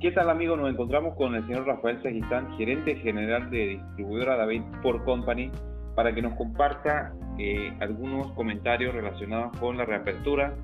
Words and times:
¿Qué 0.00 0.12
tal 0.12 0.30
amigos? 0.30 0.58
Nos 0.58 0.70
encontramos 0.70 1.14
con 1.14 1.34
el 1.34 1.46
señor 1.46 1.66
Rafael 1.66 2.02
Sagistán, 2.02 2.56
gerente 2.56 2.96
general 2.96 3.50
de 3.50 3.66
distribuidora 3.66 4.34
David 4.34 4.62
Port 4.82 5.04
Company, 5.04 5.50
para 5.94 6.14
que 6.14 6.22
nos 6.22 6.32
comparta 6.36 7.12
eh, 7.38 7.70
algunos 7.80 8.32
comentarios 8.32 8.94
relacionados 8.94 9.54
con 9.58 9.76
la 9.76 9.84
reapertura 9.84 10.54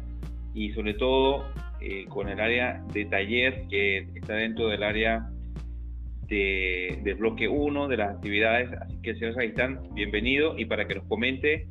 y 0.54 0.72
sobre 0.72 0.95
todo 0.95 1.45
eh, 1.82 2.07
con 2.07 2.30
el 2.30 2.41
área 2.41 2.82
de 2.95 3.04
taller 3.04 3.67
que 3.68 4.09
está 4.14 4.36
dentro 4.36 4.68
del 4.68 4.82
área 4.82 5.30
de, 6.29 6.98
del 7.05 7.16
bloque 7.16 7.46
1 7.46 7.89
de 7.89 7.96
las 7.98 8.16
actividades. 8.16 8.73
Así 8.80 9.03
que 9.03 9.16
señor 9.16 9.34
Sagistán, 9.34 9.82
bienvenido 9.93 10.59
y 10.59 10.64
para 10.64 10.89
que 10.89 10.95
nos 10.95 11.05
comente 11.05 11.68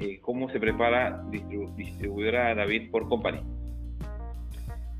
eh, 0.00 0.18
cómo 0.20 0.50
se 0.50 0.58
prepara 0.58 1.22
distribuidora 1.30 2.56
David 2.56 2.90
Port 2.90 3.08
Company. 3.08 3.38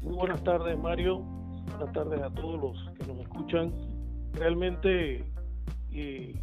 Muy 0.01 0.15
buenas 0.15 0.45
tardes 0.45 0.79
Mario, 0.79 1.25
buenas 1.77 1.93
tardes 1.93 2.23
a 2.23 2.31
todos 2.31 2.61
los 2.61 2.95
que 2.97 3.07
nos 3.07 3.19
escuchan. 3.21 3.73
Realmente, 4.33 5.25
eh, 5.93 6.35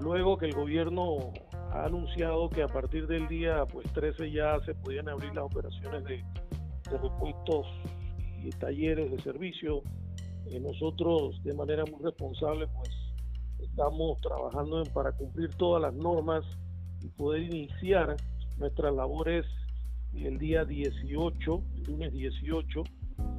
luego 0.00 0.36
que 0.36 0.46
el 0.46 0.54
gobierno 0.54 1.32
ha 1.72 1.84
anunciado 1.84 2.50
que 2.50 2.62
a 2.62 2.68
partir 2.68 3.06
del 3.06 3.28
día 3.28 3.64
pues 3.66 3.90
13 3.92 4.30
ya 4.32 4.58
se 4.64 4.74
podían 4.74 5.08
abrir 5.08 5.32
las 5.34 5.44
operaciones 5.44 6.02
de, 6.04 6.16
de 6.90 6.98
repuestos 6.98 7.66
y 8.42 8.50
talleres 8.50 9.10
de 9.10 9.20
servicio, 9.20 9.82
eh, 10.46 10.58
nosotros 10.60 11.42
de 11.44 11.54
manera 11.54 11.84
muy 11.84 12.02
responsable 12.02 12.66
pues 12.68 12.90
estamos 13.60 14.20
trabajando 14.20 14.82
para 14.92 15.12
cumplir 15.12 15.50
todas 15.54 15.82
las 15.82 15.94
normas 15.94 16.44
y 17.00 17.08
poder 17.08 17.42
iniciar 17.42 18.16
nuestras 18.56 18.92
labores 18.94 19.46
el 20.14 20.38
día 20.38 20.64
18, 20.64 21.62
el 21.76 21.82
lunes 21.84 22.12
18, 22.12 22.82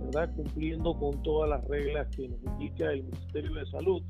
¿verdad? 0.01 0.33
cumpliendo 0.35 0.93
con 0.97 1.21
todas 1.23 1.49
las 1.49 1.63
reglas 1.67 2.07
que 2.15 2.27
nos 2.27 2.41
indica 2.43 2.91
el 2.91 3.03
Ministerio 3.03 3.53
de 3.53 3.65
Salud, 3.67 4.01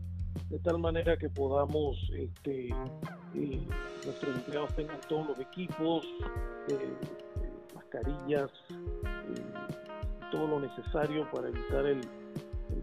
de 0.50 0.59
tal 0.59 0.80
manera 0.80 1.17
que 1.17 1.30
podamos, 1.30 1.98
este, 2.16 2.70
eh, 2.70 3.67
nuestros 4.06 4.36
empleados 4.36 4.73
tengan 4.76 5.00
todos 5.08 5.28
los 5.28 5.39
equipos, 5.39 6.06
eh, 6.70 6.94
mascarillas, 7.76 8.52
eh, 8.72 9.44
todo 10.31 10.48
lo 10.48 10.59
necesario 10.59 11.30
para 11.31 11.50
evitar 11.50 11.86
el, 11.86 12.02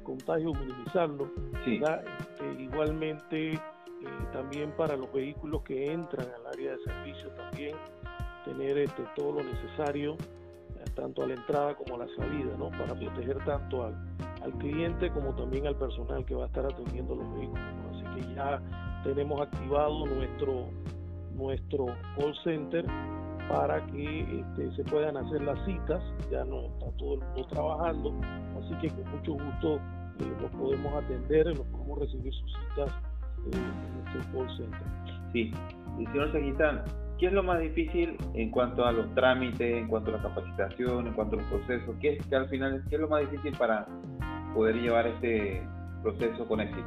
contagio, 0.03 0.53
minimizarlo. 0.53 1.28
Este, 1.67 2.62
igualmente, 2.62 3.59
también 4.33 4.71
para 4.77 4.97
los 4.97 5.12
vehículos 5.12 5.62
que 5.62 5.91
entran 5.91 6.28
al 6.39 6.47
área 6.47 6.73
de 6.73 6.78
servicio, 6.84 7.28
también 7.31 7.75
tener 8.45 8.78
este, 8.78 9.03
todo 9.17 9.33
lo 9.33 9.43
necesario 9.43 10.17
tanto 10.95 11.23
a 11.23 11.27
la 11.27 11.34
entrada 11.34 11.75
como 11.75 11.97
a 11.97 12.06
la 12.06 12.17
salida, 12.17 12.56
¿no? 12.59 12.70
Para 12.70 12.95
proteger 12.95 13.39
tanto 13.45 13.84
al, 13.84 13.95
cliente 14.59 15.11
como 15.11 15.34
también 15.34 15.67
al 15.67 15.75
personal 15.75 16.25
que 16.25 16.34
va 16.34 16.45
a 16.45 16.47
estar 16.47 16.65
atendiendo 16.65 17.17
los 17.17 17.34
vehículos. 17.34 17.65
Así 17.91 18.20
que 18.20 18.34
ya 18.34 18.62
tenemos 19.03 19.41
activado 19.41 20.06
nuestro, 20.06 20.69
nuestro 21.34 21.87
call 22.17 22.34
center 22.45 22.87
para 23.48 23.84
que 23.87 24.41
este, 24.41 24.77
se 24.77 24.84
puedan 24.84 25.17
hacer 25.17 25.43
las 25.43 25.65
citas, 25.65 26.03
ya 26.31 26.45
no 26.45 26.67
está 26.67 26.91
todo 26.97 27.15
el 27.15 27.21
mundo 27.21 27.47
trabajando, 27.48 28.15
así 28.59 28.75
que 28.81 28.89
con 28.89 29.11
mucho 29.11 29.33
gusto 29.33 29.77
eh, 29.77 30.37
los 30.41 30.50
podemos 30.53 31.05
atender, 31.05 31.47
los 31.47 31.67
podemos 31.67 31.98
recibir 32.00 32.33
sus 32.33 32.53
citas 32.53 32.91
eh, 33.47 33.56
en 33.56 34.15
nuestro 34.15 34.33
call 34.33 34.56
center. 34.56 34.81
Sí, 35.33 35.53
y 35.98 36.06
señor 36.06 36.33
¿Qué 37.19 37.27
es 37.27 37.33
lo 37.33 37.42
más 37.42 37.61
difícil 37.61 38.19
en 38.34 38.50
cuanto 38.50 38.84
a 38.84 38.92
los 38.92 39.12
trámites, 39.14 39.75
en 39.75 39.89
cuanto 39.89 40.11
a 40.11 40.19
la 40.19 40.22
capacitación, 40.22 41.06
en 41.06 41.14
cuanto 41.14 41.36
a 41.36 41.39
los 41.41 41.48
procesos? 41.48 41.97
¿Qué, 41.98 42.19
es, 42.19 42.33
al 42.33 42.48
final 42.50 42.84
qué 42.91 42.97
es 42.97 43.00
lo 43.00 43.09
más 43.09 43.22
difícil 43.31 43.56
para 43.56 43.86
poder 44.54 44.77
llevar 44.77 45.06
este 45.06 45.66
proceso 46.03 46.47
con 46.47 46.60
éxito? 46.60 46.87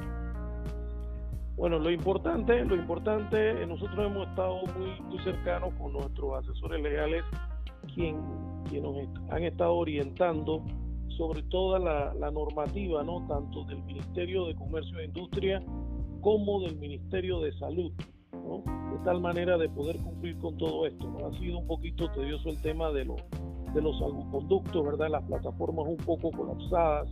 Bueno, 1.57 1.79
lo 1.79 1.90
importante, 1.90 2.63
lo 2.63 2.75
importante, 2.75 3.66
nosotros 3.66 4.06
hemos 4.06 4.28
estado 4.29 4.62
muy, 4.78 5.01
muy 5.01 5.23
cercanos 5.23 5.73
con 5.79 5.94
nuestros 5.94 6.46
asesores 6.46 6.81
legales, 6.81 7.23
quien 7.96 8.22
nos 8.81 8.96
han 9.31 9.44
estado 9.44 9.73
orientando 9.73 10.63
sobre 11.17 11.41
toda 11.44 11.79
la, 11.79 12.13
la 12.13 12.29
normativa, 12.29 13.03
¿no? 13.03 13.25
tanto 13.28 13.63
del 13.63 13.84
Ministerio 13.84 14.46
de 14.46 14.56
Comercio 14.56 15.00
e 15.00 15.06
Industria 15.06 15.61
como 16.22 16.61
del 16.61 16.78
Ministerio 16.78 17.40
de 17.40 17.51
Salud 17.53 17.91
de 18.31 19.06
tal 19.06 19.22
manera 19.22 19.57
de 19.57 19.69
poder 19.69 19.97
cumplir 19.97 20.38
con 20.40 20.57
todo 20.57 20.85
esto. 20.85 21.07
Ha 21.25 21.38
sido 21.40 21.59
un 21.59 21.67
poquito 21.67 22.09
tedioso 22.12 22.50
el 22.50 22.62
tema 22.62 22.91
de, 22.91 23.06
los 23.06 23.22
de 23.73 23.81
los 23.81 23.97
salvoconductos, 24.00 24.85
¿verdad? 24.85 25.09
Las 25.09 25.23
plataformas 25.23 25.88
un 25.88 25.97
poco 25.97 26.31
colapsadas 26.31 27.07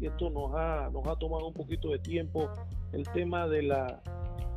y 0.00 0.06
esto 0.06 0.30
nos 0.30 0.54
ha, 0.54 0.90
nos 0.90 1.06
ha 1.06 1.16
tomado 1.16 1.48
un 1.48 1.54
poquito 1.54 1.90
de 1.90 1.98
tiempo. 1.98 2.48
El 2.92 3.04
tema 3.10 3.46
de 3.48 3.62
la, 3.62 4.00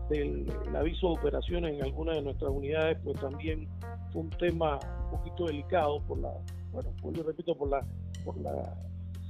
del 0.09 0.45
aviso 0.75 1.07
de 1.07 1.13
operaciones 1.13 1.75
en 1.75 1.83
algunas 1.83 2.16
de 2.16 2.22
nuestras 2.22 2.51
unidades, 2.51 2.97
pues 3.03 3.19
también 3.19 3.67
fue 4.11 4.22
un 4.23 4.29
tema 4.31 4.79
un 5.05 5.17
poquito 5.17 5.45
delicado 5.45 6.01
por 6.03 6.19
la, 6.19 6.31
bueno, 6.72 6.89
pues 7.01 7.17
yo 7.17 7.23
repito, 7.23 7.55
por 7.55 7.69
la, 7.69 7.85
por 8.23 8.38
la, 8.38 8.78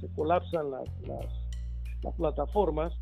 se 0.00 0.08
colapsan 0.14 0.70
las, 0.70 0.84
las, 1.06 1.26
las 2.02 2.14
plataformas, 2.14 2.92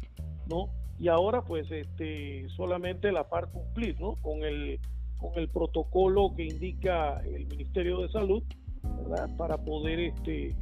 ¿no? 0.48 0.68
Y 1.00 1.08
ahora 1.08 1.42
pues 1.42 1.70
este 1.70 2.46
solamente 2.56 3.10
la 3.10 3.28
par 3.28 3.50
cumplir 3.50 3.98
¿no? 3.98 4.16
con 4.16 4.44
el 4.44 4.78
con 5.18 5.32
el 5.36 5.48
protocolo 5.48 6.34
que 6.36 6.44
indica 6.44 7.20
el 7.20 7.46
Ministerio 7.46 8.02
de 8.02 8.10
Salud 8.10 8.42
¿verdad? 8.82 9.34
para 9.36 9.56
poder 9.56 9.98
este 9.98 10.54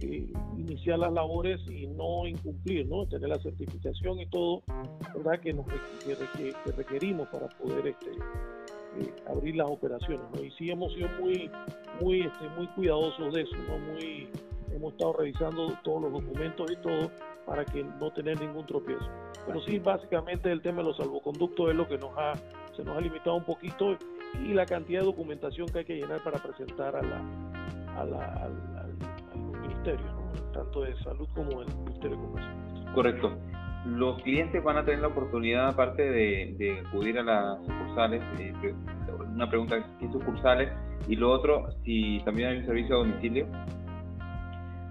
eh, 0.00 0.32
iniciar 0.56 0.98
las 0.98 1.12
labores 1.12 1.60
y 1.70 1.86
no 1.86 2.26
incumplir 2.26 2.86
no 2.88 3.06
tener 3.06 3.28
la 3.28 3.38
certificación 3.38 4.20
y 4.20 4.26
todo 4.26 4.62
verdad 5.14 5.38
que 5.40 5.52
nos 5.52 5.66
que, 5.66 6.72
requerimos 6.72 7.28
para 7.28 7.48
poder 7.48 7.88
este 7.88 8.10
eh, 8.10 9.12
abrir 9.26 9.56
las 9.56 9.68
operaciones 9.68 10.26
y 10.42 10.50
sí 10.52 10.70
hemos 10.70 10.94
sido 10.94 11.08
muy 11.20 11.50
muy 12.00 12.22
este, 12.22 12.48
muy 12.56 12.66
cuidadosos 12.68 13.34
de 13.34 13.42
eso 13.42 13.56
no 13.68 13.78
muy 13.78 14.28
hemos 14.74 14.92
estado 14.92 15.12
revisando 15.12 15.72
todos 15.84 16.02
los 16.02 16.12
documentos 16.12 16.70
y 16.72 16.76
todo 16.76 17.10
para 17.46 17.64
que 17.64 17.84
no 17.84 18.10
tener 18.12 18.40
ningún 18.40 18.66
tropiezo. 18.66 19.06
Pero 19.46 19.60
sí, 19.62 19.78
básicamente 19.78 20.50
el 20.50 20.62
tema 20.62 20.78
de 20.78 20.84
los 20.84 20.96
salvoconductos 20.96 21.70
es 21.70 21.76
lo 21.76 21.86
que 21.86 21.98
nos 21.98 22.16
ha, 22.16 22.34
se 22.76 22.82
nos 22.84 22.96
ha 22.96 23.00
limitado 23.00 23.36
un 23.36 23.44
poquito 23.44 23.96
y 24.42 24.52
la 24.52 24.66
cantidad 24.66 25.00
de 25.00 25.06
documentación 25.06 25.68
que 25.68 25.80
hay 25.80 25.84
que 25.84 25.96
llenar 25.96 26.22
para 26.22 26.38
presentar 26.38 26.96
a 26.96 27.02
la, 27.02 27.20
al, 27.96 28.94
ministerio, 29.60 30.06
tanto 30.52 30.82
de 30.82 30.96
salud 31.02 31.28
como 31.34 31.60
del 31.60 31.74
Ministerio 31.76 32.16
de 32.16 32.22
Comercio. 32.22 32.94
Correcto. 32.94 33.38
Los 33.86 34.22
clientes 34.22 34.64
van 34.64 34.78
a 34.78 34.84
tener 34.84 35.00
la 35.00 35.08
oportunidad, 35.08 35.68
aparte 35.68 36.02
de, 36.02 36.82
acudir 36.86 37.18
a 37.18 37.22
las 37.22 37.58
sucursales, 37.66 38.22
eh, 38.38 38.74
una 39.34 39.48
pregunta, 39.48 39.76
¿qué 40.00 40.10
sucursales? 40.10 40.72
Y 41.06 41.16
lo 41.16 41.30
otro, 41.30 41.70
si 41.84 42.18
también 42.24 42.48
hay 42.48 42.58
un 42.58 42.66
servicio 42.66 42.96
a 42.96 42.98
domicilio. 43.00 43.46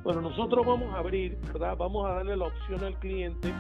Bueno, 0.04 0.22
nosotros 0.22 0.66
vamos 0.66 0.94
a 0.94 1.00
abrir, 1.00 1.40
¿verdad? 1.48 1.76
Vamos 1.76 2.06
a 2.06 2.16
darle 2.16 2.38
la 2.38 2.46
opción 2.46 2.84
al 2.84 2.94
cliente 3.00 3.52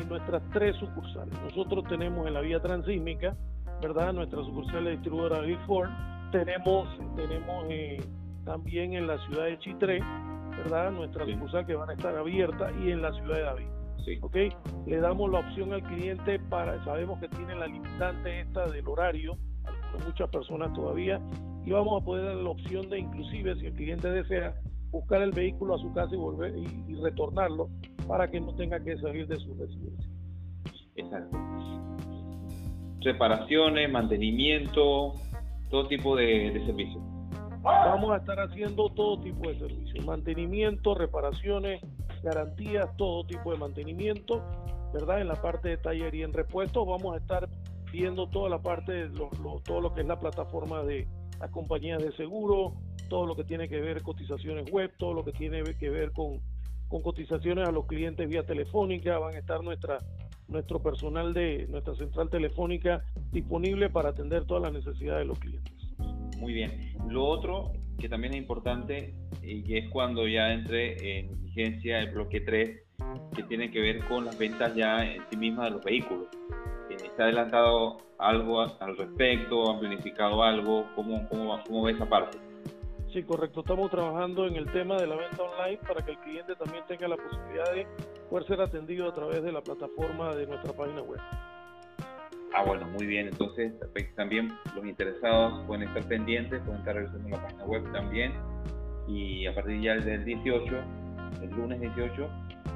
en 0.00 0.08
nuestras 0.08 0.42
tres 0.52 0.76
sucursales. 0.76 1.34
Nosotros 1.42 1.84
tenemos 1.88 2.26
en 2.26 2.34
la 2.34 2.40
vía 2.40 2.60
transísmica, 2.60 3.36
¿verdad? 3.80 4.12
Nuestra 4.12 4.42
sucursal 4.44 4.84
de 4.84 4.92
distribuidora 4.92 5.40
Big 5.40 5.58
Four. 5.66 5.88
Tenemos, 6.30 6.88
tenemos 7.16 7.66
eh, 7.68 8.02
también 8.44 8.94
en 8.94 9.06
la 9.06 9.18
ciudad 9.26 9.46
de 9.46 9.58
Chitré, 9.58 10.00
¿verdad? 10.56 10.92
Nuestra 10.92 11.26
sucursal 11.26 11.66
que 11.66 11.74
van 11.74 11.90
a 11.90 11.92
estar 11.94 12.16
abiertas 12.16 12.72
y 12.82 12.90
en 12.90 13.02
la 13.02 13.12
ciudad 13.12 13.36
de 13.36 13.42
David. 13.42 13.66
Sí. 14.04 14.18
¿Ok? 14.20 14.36
Le 14.86 14.98
damos 14.98 15.30
la 15.30 15.40
opción 15.40 15.72
al 15.72 15.82
cliente 15.82 16.38
para, 16.50 16.82
sabemos 16.84 17.20
que 17.20 17.28
tiene 17.28 17.54
la 17.54 17.66
limitante 17.66 18.40
esta 18.40 18.66
del 18.66 18.88
horario, 18.88 19.36
muchas 20.04 20.28
personas 20.30 20.72
todavía, 20.72 21.20
y 21.64 21.70
vamos 21.70 22.02
a 22.02 22.04
poder 22.04 22.24
dar 22.24 22.36
la 22.36 22.50
opción 22.50 22.88
de 22.88 22.98
inclusive 22.98 23.54
si 23.56 23.66
el 23.66 23.74
cliente 23.74 24.10
desea 24.10 24.54
buscar 24.90 25.22
el 25.22 25.30
vehículo 25.30 25.76
a 25.76 25.78
su 25.78 25.92
casa 25.92 26.14
y 26.14 26.18
volver 26.18 26.54
y, 26.56 26.94
retornarlo 27.02 27.68
para 28.12 28.30
que 28.30 28.38
no 28.38 28.54
tenga 28.54 28.78
que 28.78 28.94
salir 28.98 29.26
de 29.26 29.38
su 29.38 29.54
residencia. 29.54 30.10
Exacto. 30.96 31.34
Reparaciones, 33.00 33.90
mantenimiento, 33.90 35.14
todo 35.70 35.88
tipo 35.88 36.14
de, 36.14 36.52
servicios. 36.66 37.02
Vamos 37.62 38.10
a 38.12 38.18
estar 38.18 38.38
haciendo 38.38 38.90
todo 38.90 39.18
tipo 39.18 39.48
de 39.48 39.58
servicios, 39.58 40.04
mantenimiento, 40.04 40.94
reparaciones, 40.94 41.80
garantías, 42.22 42.94
todo 42.98 43.24
tipo 43.24 43.50
de 43.50 43.56
mantenimiento, 43.56 44.42
¿verdad? 44.92 45.22
En 45.22 45.28
la 45.28 45.36
parte 45.36 45.70
de 45.70 45.78
taller 45.78 46.14
y 46.14 46.22
en 46.22 46.34
repuestos 46.34 46.86
vamos 46.86 47.14
a 47.14 47.16
estar 47.16 47.48
viendo 47.90 48.28
toda 48.28 48.50
la 48.50 48.58
parte 48.58 48.92
de 48.92 49.08
todo 49.64 49.80
lo 49.80 49.94
que 49.94 50.02
es 50.02 50.06
la 50.06 50.20
plataforma 50.20 50.82
de 50.82 51.08
las 51.40 51.50
compañías 51.50 52.02
de 52.02 52.12
seguro, 52.12 52.74
todo 53.08 53.24
lo 53.24 53.34
que 53.36 53.44
tiene 53.44 53.70
que 53.70 53.80
ver 53.80 54.02
cotizaciones 54.02 54.70
web, 54.70 54.92
todo 54.98 55.14
lo 55.14 55.24
que 55.24 55.32
tiene 55.32 55.62
que 55.62 55.88
ver 55.88 56.12
con, 56.12 56.42
con 56.92 57.00
cotizaciones 57.00 57.66
a 57.66 57.72
los 57.72 57.86
clientes 57.86 58.28
vía 58.28 58.44
telefónica, 58.44 59.18
van 59.18 59.34
a 59.34 59.38
estar 59.38 59.64
nuestra, 59.64 59.96
nuestro 60.46 60.82
personal 60.82 61.32
de 61.32 61.66
nuestra 61.70 61.94
central 61.94 62.28
telefónica 62.28 63.02
disponible 63.30 63.88
para 63.88 64.10
atender 64.10 64.44
todas 64.44 64.64
las 64.64 64.74
necesidades 64.74 65.20
de 65.20 65.24
los 65.24 65.38
clientes. 65.38 65.72
Muy 66.36 66.52
bien. 66.52 66.92
Lo 67.08 67.24
otro 67.24 67.72
que 67.98 68.10
también 68.10 68.34
es 68.34 68.40
importante 68.40 69.14
y 69.42 69.74
es 69.74 69.88
cuando 69.88 70.28
ya 70.28 70.52
entre 70.52 71.20
en 71.20 71.42
vigencia 71.42 71.98
el 71.98 72.10
bloque 72.10 72.42
3 72.42 72.82
que 73.34 73.42
tiene 73.44 73.70
que 73.70 73.80
ver 73.80 74.04
con 74.06 74.26
las 74.26 74.36
ventas 74.38 74.74
ya 74.74 74.98
en 74.98 75.22
sí 75.30 75.36
mismas 75.38 75.68
de 75.68 75.70
los 75.70 75.82
vehículos. 75.82 76.28
¿Se 77.16 77.22
ha 77.22 77.24
adelantado 77.24 78.02
algo 78.18 78.60
al 78.60 78.96
respecto? 78.98 79.70
¿Han 79.70 79.80
planificado 79.80 80.42
algo? 80.42 80.86
¿Cómo, 80.94 81.26
cómo, 81.30 81.58
cómo 81.66 81.84
ve 81.84 81.92
esa 81.92 82.06
parte? 82.06 82.51
Sí, 83.12 83.22
correcto. 83.24 83.60
Estamos 83.60 83.90
trabajando 83.90 84.46
en 84.46 84.56
el 84.56 84.64
tema 84.72 84.96
de 84.96 85.06
la 85.06 85.16
venta 85.16 85.42
online 85.42 85.78
para 85.86 86.02
que 86.02 86.12
el 86.12 86.18
cliente 86.20 86.56
también 86.56 86.82
tenga 86.88 87.08
la 87.08 87.16
posibilidad 87.18 87.70
de 87.74 87.86
poder 88.30 88.46
ser 88.46 88.60
atendido 88.62 89.06
a 89.06 89.14
través 89.14 89.42
de 89.42 89.52
la 89.52 89.60
plataforma 89.60 90.34
de 90.34 90.46
nuestra 90.46 90.72
página 90.72 91.02
web. 91.02 91.20
Ah, 92.54 92.64
bueno, 92.66 92.86
muy 92.86 93.04
bien. 93.04 93.28
Entonces, 93.28 93.74
pues, 93.92 94.14
también 94.14 94.50
los 94.74 94.86
interesados 94.86 95.62
pueden 95.66 95.88
estar 95.88 96.08
pendientes, 96.08 96.62
pueden 96.62 96.78
estar 96.78 96.94
revisando 96.94 97.28
la 97.28 97.42
página 97.42 97.64
web 97.66 97.92
también. 97.92 98.32
Y 99.06 99.46
a 99.46 99.54
partir 99.54 99.82
ya 99.82 99.94
del 99.96 100.24
18, 100.24 100.74
el 101.42 101.50
lunes 101.50 101.80
18, 101.82 102.30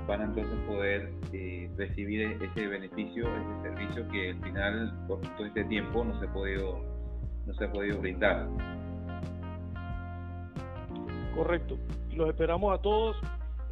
van 0.07 0.21
a 0.21 0.25
entonces 0.25 0.59
poder 0.67 1.13
eh, 1.33 1.71
recibir 1.79 2.37
ese 2.43 2.67
beneficio, 2.67 3.27
ese 3.27 3.71
servicio 3.71 4.07
que 4.09 4.31
al 4.31 4.43
final, 4.43 5.05
por 5.09 5.21
todo 5.21 5.47
este 5.47 5.65
tiempo, 5.65 6.05
no 6.05 6.21
se 6.21 6.27
ha 6.27 6.33
podido, 6.33 6.79
no 7.47 7.55
se 7.55 7.65
ha 7.65 7.73
podido 7.73 7.99
brindar. 8.01 8.49
Correcto. 11.37 11.77
Y 12.11 12.17
los 12.17 12.29
esperamos 12.29 12.77
a 12.77 12.83
todos. 12.83 13.17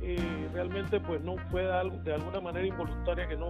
Eh, 0.03 0.49
realmente, 0.53 1.01
pues 1.01 1.23
no 1.23 1.37
fue 1.51 1.63
de, 1.63 2.15
alguna 2.15 2.41
manera 2.41 2.67
involuntaria 2.67 3.27
que 3.27 3.37
no, 3.37 3.49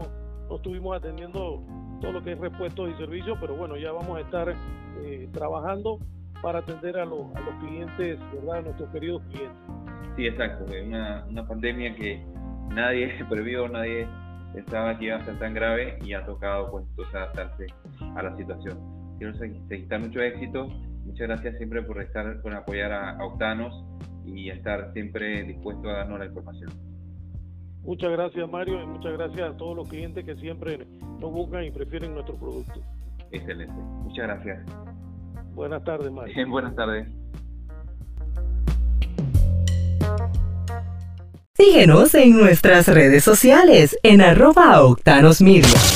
no 0.49 0.57
estuvimos 0.57 0.97
atendiendo 0.97 1.63
todo 2.01 2.13
lo 2.13 2.23
que 2.23 2.33
es 2.33 2.39
repuestos 2.39 2.91
y 2.91 2.95
servicios, 2.95 3.37
pero 3.41 3.57
bueno, 3.57 3.77
ya 3.77 3.91
vamos 3.91 4.19
a 4.19 4.21
estar 4.21 4.55
eh, 5.03 5.29
trabajando 5.33 5.99
para 6.43 6.61
atender 6.61 6.99
a, 6.99 7.05
los, 7.05 7.35
a 7.35 7.41
los 7.41 7.55
clientes, 7.57 8.19
¿verdad? 8.35 8.59
A 8.59 8.63
nuestros 8.63 8.91
queridos 8.91 9.23
clientes. 9.31 9.59
Sí, 10.17 10.27
exacto. 10.27 10.67
Una, 10.87 11.25
una 11.29 11.47
pandemia 11.47 11.97
que 11.97 12.25
nadie 12.69 13.13
previó, 13.29 13.69
nadie 13.69 14.07
pensaba 14.53 14.97
que 14.97 15.07
iba 15.07 15.17
a 15.17 15.25
ser 15.25 15.39
tan 15.39 15.55
grave 15.55 15.99
y 16.05 16.13
ha 16.13 16.25
tocado 16.25 16.71
pues 16.95 17.13
adaptarse 17.15 17.67
a 18.15 18.23
la 18.23 18.37
situación. 18.37 18.79
Quiero 19.19 19.35
seguir 19.35 19.99
mucho 19.99 20.21
éxito. 20.21 20.69
Muchas 21.05 21.29
gracias 21.29 21.57
siempre 21.59 21.83
por 21.83 22.01
estar, 22.01 22.41
por 22.41 22.55
apoyar 22.55 22.93
a, 22.93 23.25
Octanos 23.25 23.85
y 24.25 24.51
estar 24.51 24.93
siempre 24.93 25.43
dispuesto 25.45 25.89
a 25.89 25.99
darnos 25.99 26.19
la 26.19 26.27
información. 26.27 26.71
Muchas 27.83 28.11
gracias 28.11 28.51
Mario 28.51 28.83
y 28.83 28.87
muchas 28.87 29.13
gracias 29.13 29.51
a 29.51 29.57
todos 29.57 29.77
los 29.77 29.89
clientes 29.89 30.25
que 30.25 30.35
siempre 30.37 30.87
nos 31.21 31.31
buscan 31.31 31.65
y 31.65 31.71
prefieren 31.71 32.15
nuestro 32.15 32.35
producto. 32.37 32.81
Excelente. 33.31 33.75
Muchas 33.75 34.27
gracias. 34.27 34.67
Buenas 35.55 35.85
tardes 35.85 36.11
Mario. 36.11 36.35
Buenas 36.49 36.75
tardes. 36.75 37.07
Síguenos 41.57 42.15
en 42.15 42.37
nuestras 42.39 42.89
redes 42.89 43.23
sociales 43.23 43.97
en 44.03 44.21
arroba 44.23 44.83
octanosmirlo. 44.83 45.94